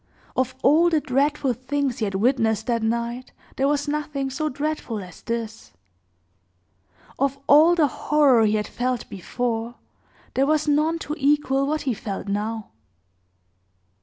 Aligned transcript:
Of 0.35 0.55
all 0.63 0.89
the 0.89 0.99
dreadful 0.99 1.53
things 1.53 1.99
he 1.99 2.05
had 2.05 2.15
witnessed 2.15 2.65
that 2.65 2.81
night, 2.81 3.33
there 3.55 3.67
was 3.67 3.87
nothing 3.87 4.31
so 4.31 4.49
dreadful 4.49 4.97
as 5.03 5.21
this; 5.21 5.73
of 7.19 7.37
all 7.45 7.75
the 7.75 7.85
horror 7.85 8.43
he 8.47 8.55
had 8.55 8.65
felt 8.65 9.07
before, 9.09 9.75
there 10.33 10.47
was 10.47 10.67
none 10.67 10.97
to 11.05 11.13
equal 11.19 11.67
what 11.67 11.81
he 11.81 11.93
felt 11.93 12.27
now. 12.27 12.71